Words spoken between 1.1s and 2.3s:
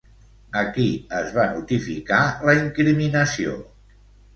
es va notificar